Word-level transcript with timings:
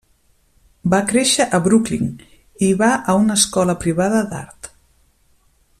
Va 0.93 0.99
créixer 1.11 1.45
a 1.57 1.59
Brooklyn 1.67 2.09
i 2.69 2.73
va 2.81 2.91
a 3.13 3.15
una 3.25 3.39
escola 3.41 3.77
privada 3.85 4.25
d'art. 4.33 4.73